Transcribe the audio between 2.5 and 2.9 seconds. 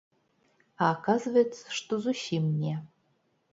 не.